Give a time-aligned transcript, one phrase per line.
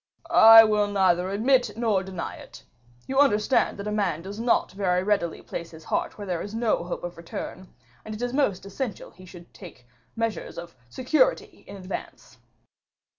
[0.31, 2.63] "I will neither admit nor deny it.
[3.05, 6.55] You understand that a man does not very readily place his heart where there is
[6.55, 7.71] no hope of return,
[8.03, 9.85] and that it is most essential he should take
[10.15, 12.39] measures of security in advance."